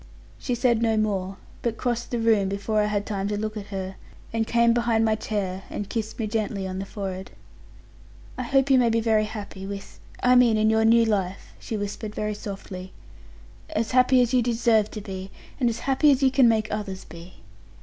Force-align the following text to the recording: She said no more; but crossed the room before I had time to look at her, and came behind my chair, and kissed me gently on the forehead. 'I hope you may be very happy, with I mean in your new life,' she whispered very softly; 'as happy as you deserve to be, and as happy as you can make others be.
She 0.39 0.55
said 0.55 0.81
no 0.81 0.97
more; 0.97 1.37
but 1.61 1.77
crossed 1.77 2.09
the 2.09 2.17
room 2.17 2.49
before 2.49 2.81
I 2.81 2.85
had 2.85 3.05
time 3.05 3.27
to 3.27 3.37
look 3.37 3.55
at 3.55 3.67
her, 3.67 3.97
and 4.33 4.47
came 4.47 4.73
behind 4.73 5.05
my 5.05 5.13
chair, 5.13 5.61
and 5.69 5.87
kissed 5.91 6.17
me 6.17 6.25
gently 6.25 6.65
on 6.67 6.79
the 6.79 6.87
forehead. 6.87 7.29
'I 8.35 8.41
hope 8.45 8.71
you 8.71 8.79
may 8.79 8.89
be 8.89 8.99
very 8.99 9.25
happy, 9.25 9.67
with 9.67 9.99
I 10.23 10.33
mean 10.33 10.57
in 10.57 10.71
your 10.71 10.85
new 10.85 11.05
life,' 11.05 11.53
she 11.59 11.77
whispered 11.77 12.15
very 12.15 12.33
softly; 12.33 12.93
'as 13.69 13.91
happy 13.91 14.23
as 14.23 14.33
you 14.33 14.41
deserve 14.41 14.89
to 14.89 15.01
be, 15.01 15.29
and 15.59 15.69
as 15.69 15.81
happy 15.81 16.09
as 16.09 16.23
you 16.23 16.31
can 16.31 16.49
make 16.49 16.69
others 16.71 17.05
be. 17.05 17.35